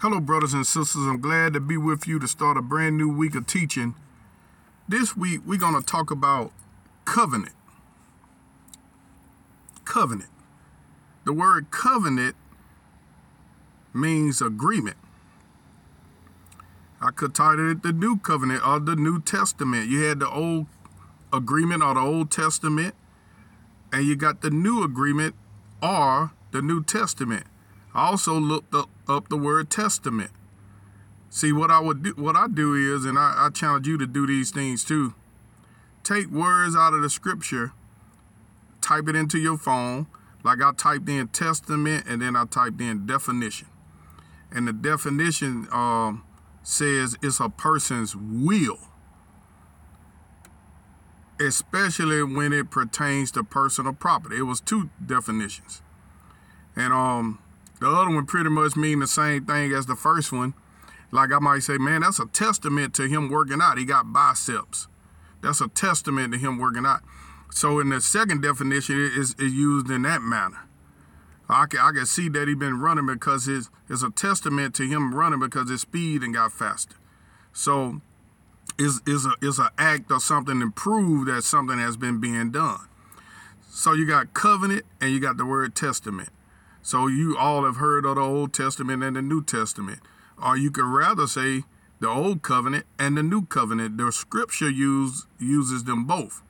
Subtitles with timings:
[0.00, 1.08] Hello, brothers and sisters.
[1.08, 3.96] I'm glad to be with you to start a brand new week of teaching.
[4.88, 6.52] This week, we're going to talk about
[7.04, 7.56] covenant.
[9.84, 10.30] Covenant.
[11.24, 12.36] The word covenant
[13.92, 14.96] means agreement.
[17.00, 19.88] I could title it the New Covenant or the New Testament.
[19.88, 20.66] You had the Old
[21.32, 22.94] Agreement or the Old Testament,
[23.92, 25.34] and you got the New Agreement
[25.82, 27.46] or the New Testament.
[27.94, 30.30] I also looked up, up the word testament.
[31.30, 34.06] See what I would do what I do is, and I, I challenge you to
[34.06, 35.14] do these things too.
[36.02, 37.72] Take words out of the scripture,
[38.80, 40.06] type it into your phone,
[40.42, 43.68] like I typed in testament and then I typed in definition.
[44.50, 46.24] And the definition um,
[46.62, 48.78] says it's a person's will,
[51.38, 54.38] especially when it pertains to personal property.
[54.38, 55.82] It was two definitions.
[56.74, 57.40] And um,
[57.80, 60.54] the other one pretty much mean the same thing as the first one.
[61.10, 63.78] Like I might say, man, that's a testament to him working out.
[63.78, 64.88] He got biceps.
[65.42, 67.00] That's a testament to him working out.
[67.50, 70.58] So in the second definition, it is, used in that manner.
[71.48, 74.86] I can, I can see that he been running because his it's a testament to
[74.86, 76.96] him running because his speed and got faster.
[77.54, 78.02] So
[78.78, 82.50] is is a is an act or something to prove that something has been being
[82.50, 82.80] done.
[83.70, 86.28] So you got covenant and you got the word testament.
[86.88, 89.98] So you all have heard of the Old Testament and the New Testament.
[90.42, 91.64] Or you could rather say
[92.00, 93.98] the Old Covenant and the New Covenant.
[93.98, 96.40] The scripture use, uses them both.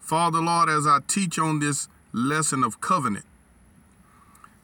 [0.00, 3.26] Father, Lord, as I teach on this lesson of covenant,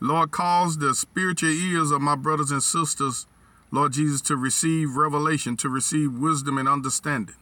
[0.01, 3.27] Lord, cause the spiritual ears of my brothers and sisters,
[3.71, 7.37] Lord Jesus, to receive revelation, to receive wisdom and understanding.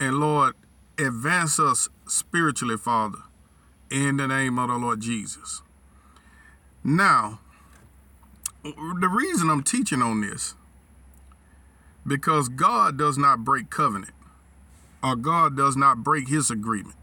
[0.00, 0.54] And Lord,
[0.98, 3.18] advance us spiritually, Father,
[3.88, 5.62] in the name of the Lord Jesus.
[6.84, 7.40] Now,
[8.62, 10.54] the reason I'm teaching on this,
[12.06, 14.14] because God does not break covenant,
[15.02, 16.96] or God does not break his agreement.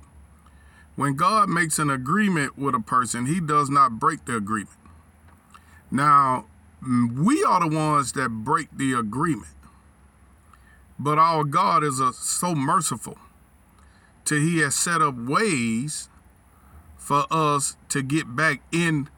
[0.95, 4.77] When God makes an agreement with a person, he does not break the agreement.
[5.91, 6.45] Now,
[6.81, 9.51] we are the ones that break the agreement.
[10.97, 13.17] But our God is a, so merciful
[14.23, 16.09] till he has set up ways
[16.97, 19.09] for us to get back in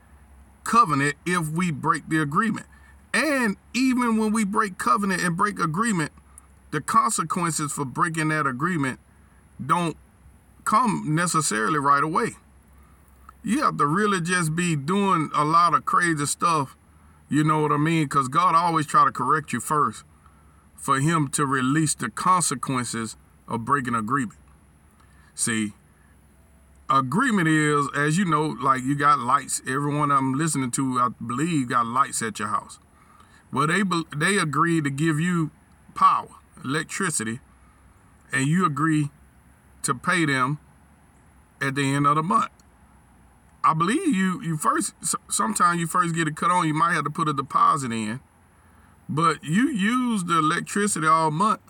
[0.68, 2.68] covenant if we break the agreement.
[3.14, 6.12] And even when we break covenant and break agreement,
[6.72, 9.00] the consequences for breaking that agreement
[9.66, 9.98] don't
[10.66, 12.32] come necessarily right away.
[13.42, 16.76] You have to really just be doing a lot of crazy stuff,
[17.30, 18.04] you know what I mean?
[18.04, 20.04] Because God always try to correct you first
[20.76, 23.16] for him to release the consequences
[23.48, 24.40] of breaking agreement.
[25.34, 25.74] See,
[26.90, 29.62] agreement is, as you know, like you got lights.
[29.68, 32.80] Everyone I'm listening to, I believe, got lights at your house.
[33.52, 33.84] Well, they
[34.16, 35.52] they agree to give you
[35.96, 36.30] power,
[36.64, 37.40] electricity,
[38.32, 39.10] and you agree
[39.84, 40.60] to pay them
[41.62, 42.52] at the end of the month.
[43.64, 44.94] I believe you you first
[45.30, 48.20] sometimes you first get it cut on, you might have to put a deposit in.
[49.10, 51.62] But you use the electricity all month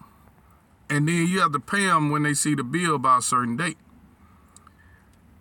[0.89, 3.57] and then you have to pay them when they see the bill by a certain
[3.57, 3.77] date.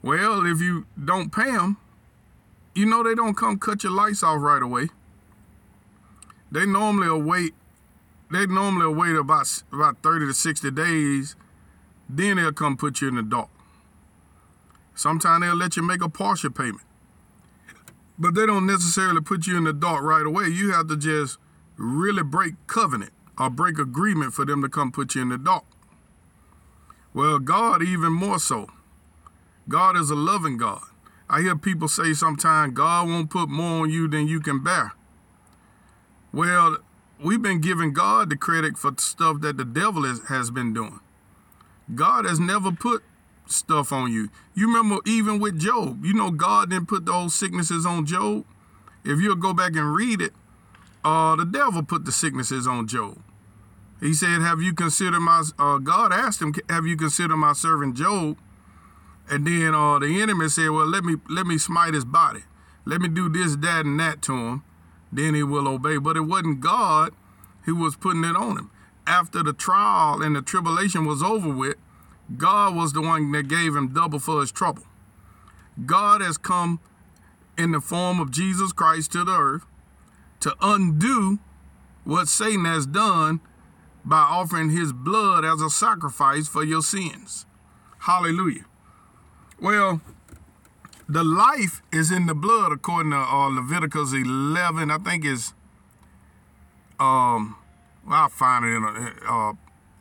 [0.02, 1.78] Well, if you don't pay them,
[2.74, 4.88] you know they don't come cut your lights off right away.
[6.50, 7.54] They normally wait.
[8.30, 11.36] They normally wait about about thirty to sixty days,
[12.08, 13.48] then they'll come put you in the dark.
[14.94, 16.82] Sometimes they'll let you make a partial payment,
[18.18, 20.46] but they don't necessarily put you in the dark right away.
[20.48, 21.38] You have to just
[21.76, 25.64] really break covenant or break agreement for them to come put you in the dark.
[27.12, 28.68] Well, God even more so.
[29.68, 30.82] God is a loving God.
[31.28, 34.92] I hear people say sometimes God won't put more on you than you can bear.
[36.32, 36.78] Well,
[37.22, 41.00] we've been giving God the credit for stuff that the devil is, has been doing.
[41.94, 43.02] God has never put
[43.46, 44.28] stuff on you.
[44.54, 48.44] You remember even with Job, you know God didn't put those sicknesses on Job.
[49.04, 50.32] If you'll go back and read it,
[51.04, 53.18] uh, the devil put the sicknesses on Job.
[54.00, 57.94] He said, "Have you considered my?" Uh, God asked him, "Have you considered my servant
[57.94, 58.36] Job?"
[59.28, 62.40] And then uh, the enemy said, Well, let me let me smite his body.
[62.84, 64.64] Let me do this, that, and that to him.
[65.12, 65.98] Then he will obey.
[65.98, 67.12] But it wasn't God
[67.62, 68.70] who was putting it on him.
[69.06, 71.76] After the trial and the tribulation was over with,
[72.36, 74.84] God was the one that gave him double for his trouble.
[75.84, 76.80] God has come
[77.58, 79.66] in the form of Jesus Christ to the earth
[80.40, 81.38] to undo
[82.04, 83.40] what Satan has done
[84.04, 87.46] by offering his blood as a sacrifice for your sins.
[88.00, 88.64] Hallelujah.
[89.60, 90.02] Well,
[91.08, 94.90] the life is in the blood according to uh, Leviticus 11.
[94.90, 95.54] I think is
[97.00, 97.56] um,
[98.08, 99.56] I'll find it in a, uh, I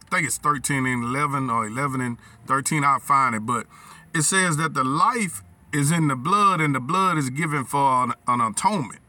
[0.10, 2.18] think it's 13 and 11 or 11 and
[2.48, 2.84] 13.
[2.84, 3.66] I'll find it, but
[4.14, 5.42] it says that the life
[5.74, 9.02] is in the blood and the blood is given for an, an atonement.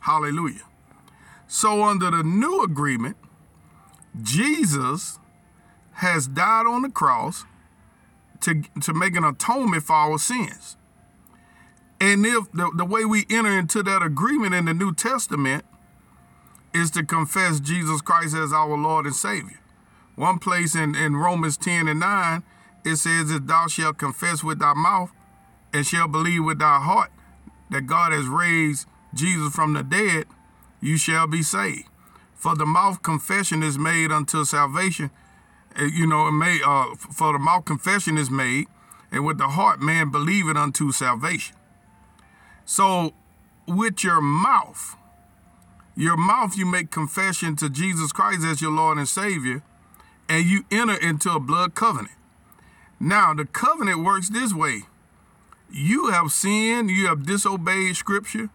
[0.00, 0.62] Hallelujah.
[1.46, 3.16] So under the new agreement,
[4.20, 5.18] Jesus
[5.94, 7.44] has died on the cross
[8.44, 10.76] to, to make an atonement for our sins.
[12.00, 15.64] And if the, the way we enter into that agreement in the New Testament
[16.74, 19.60] is to confess Jesus Christ as our Lord and Savior.
[20.16, 22.42] One place in, in Romans 10 and 9,
[22.84, 25.12] it says that thou shalt confess with thy mouth
[25.72, 27.10] and shalt believe with thy heart
[27.70, 30.26] that God has raised Jesus from the dead,
[30.80, 31.88] you shall be saved.
[32.34, 35.10] For the mouth confession is made unto salvation.
[35.78, 38.66] You know, it made, uh, for the mouth confession is made,
[39.10, 41.56] and with the heart man believe it unto salvation.
[42.64, 43.12] So,
[43.66, 44.96] with your mouth,
[45.96, 49.62] your mouth you make confession to Jesus Christ as your Lord and Savior,
[50.28, 52.14] and you enter into a blood covenant.
[52.98, 54.82] Now, the covenant works this way
[55.70, 58.48] you have sinned, you have disobeyed Scripture,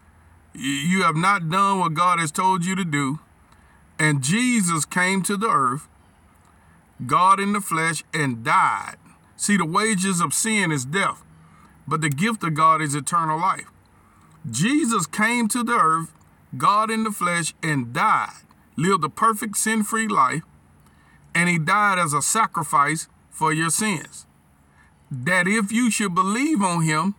[0.54, 3.18] you have not done what God has told you to do,
[3.98, 5.86] and Jesus came to the earth,
[7.06, 8.96] God in the flesh, and died.
[9.36, 11.22] See, the wages of sin is death,
[11.88, 13.70] but the gift of God is eternal life.
[14.48, 16.12] Jesus came to the earth,
[16.56, 18.42] God in the flesh, and died,
[18.76, 20.42] lived a perfect sin free life,
[21.34, 24.26] and he died as a sacrifice for your sins.
[25.10, 27.14] That if you should believe on him,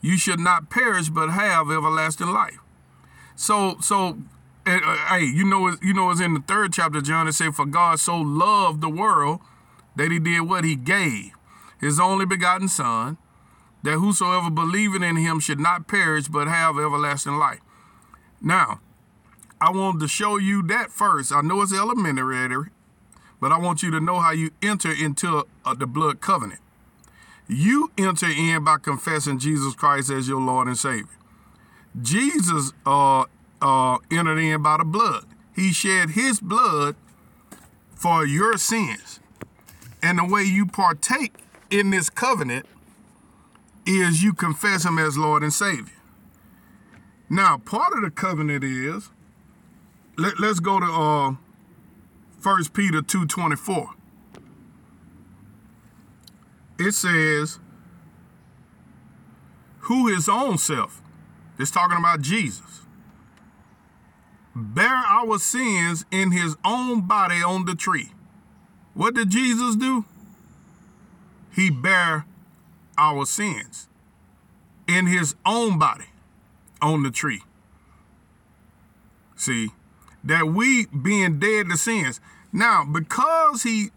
[0.00, 2.58] you should not perish but have everlasting life.
[3.36, 4.18] So, so,
[4.68, 7.28] uh, hey, you know, you know, it's in the third chapter, John.
[7.28, 9.40] It said, "For God so loved the world
[9.96, 11.32] that He did what He gave
[11.80, 13.18] His only begotten Son,
[13.82, 17.60] that whosoever believeth in him should not perish but have everlasting life.
[18.40, 18.80] Now,
[19.60, 21.32] I wanted to show you that first.
[21.32, 22.70] I know it's elementary,
[23.40, 26.60] but I want you to know how you enter into uh, the blood covenant.
[27.48, 31.08] You enter in by confessing Jesus Christ as your Lord and Savior.
[32.00, 33.24] Jesus uh,
[33.60, 35.24] uh, entered in by the blood.
[35.54, 36.96] He shed his blood
[37.94, 39.20] for your sins.
[40.02, 41.34] And the way you partake
[41.70, 42.66] in this covenant
[43.84, 45.94] is you confess him as Lord and Savior.
[47.28, 49.10] Now, part of the covenant is
[50.16, 51.34] let, us go to uh
[52.42, 53.90] 1 Peter 2:24.
[56.78, 57.58] It says,
[59.88, 61.02] who his own self,
[61.58, 62.82] it's talking about Jesus,
[64.58, 68.10] bear our sins in his own body on the tree.
[68.94, 70.04] What did Jesus do?
[71.54, 72.26] He bare
[72.96, 73.88] our sins
[74.88, 76.06] in his own body
[76.82, 77.42] on the tree.
[79.36, 79.70] See,
[80.24, 82.20] that we being dead to sins.
[82.52, 83.90] Now, because he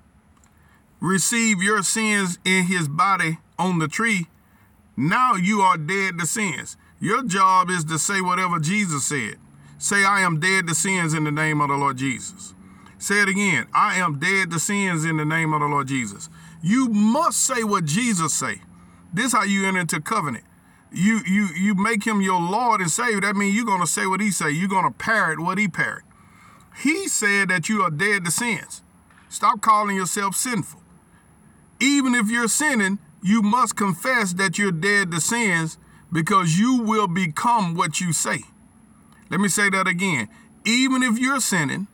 [1.00, 4.28] received your sins in his body on the tree,
[4.96, 6.78] now you are dead to sins.
[7.00, 9.38] Your job is to say whatever Jesus said.
[9.82, 12.54] Say, I am dead to sins in the name of the Lord Jesus.
[13.00, 13.66] Say it again.
[13.74, 16.30] I am dead to sins in the name of the Lord Jesus.
[16.62, 18.62] You must say what Jesus say.
[19.12, 20.44] This how you enter into covenant.
[20.94, 23.22] You you you make him your Lord and Savior.
[23.22, 24.52] That means you're gonna say what he say.
[24.52, 26.04] You're gonna parrot what he parrot.
[26.84, 28.84] He said that you are dead to sins.
[29.30, 30.80] Stop calling yourself sinful.
[31.80, 35.80] Even if you're sinning, you must confess that you're dead to sins
[36.12, 38.44] because you will become what you say.
[39.32, 40.28] Let me say that again.
[40.66, 41.88] Even if you're sinning,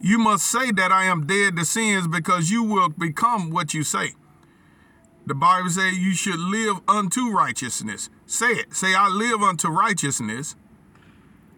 [0.00, 3.82] you must say that I am dead to sins because you will become what you
[3.82, 4.14] say.
[5.26, 8.08] The Bible says you should live unto righteousness.
[8.24, 8.74] Say it.
[8.74, 10.56] Say, I live unto righteousness.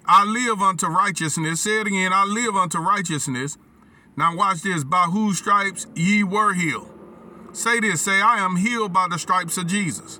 [0.06, 1.60] I live unto righteousness.
[1.60, 2.12] Say it again.
[2.12, 3.58] I live unto righteousness.
[4.16, 4.82] Now watch this.
[4.82, 6.90] By whose stripes ye were healed.
[7.52, 8.00] Say this.
[8.00, 10.18] Say, I am healed by the stripes of Jesus.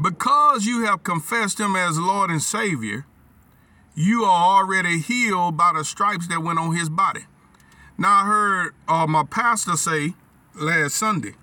[0.00, 3.04] Because you have confessed him as Lord and Savior,
[3.98, 7.22] you are already healed by the stripes that went on his body.
[7.98, 10.14] Now I heard uh, my pastor say
[10.54, 11.34] last Sunday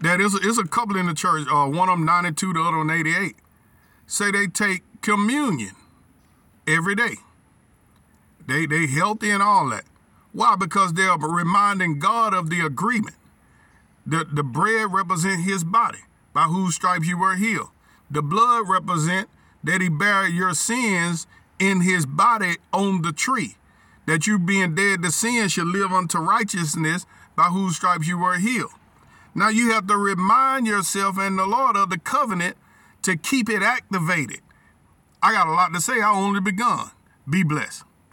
[0.00, 1.48] that is is a couple in the church.
[1.50, 3.34] Uh, one of them 92, the other one 88.
[4.06, 5.72] Say they take communion
[6.64, 7.16] every day.
[8.46, 9.84] They they healthy and all that.
[10.32, 10.54] Why?
[10.54, 13.16] Because they're reminding God of the agreement.
[14.06, 17.70] The the bread represent His body, by whose stripes you were healed.
[18.08, 19.28] The blood represent
[19.64, 21.26] that He buried your sins
[21.58, 23.56] in His body on the tree.
[24.06, 27.06] That you being dead to sin should live unto righteousness,
[27.36, 28.70] by whose stripes you were healed.
[29.34, 32.56] Now you have to remind yourself and the Lord of the covenant
[33.02, 34.40] to keep it activated.
[35.22, 36.00] I got a lot to say.
[36.00, 36.90] I only begun.
[37.28, 37.84] Be blessed.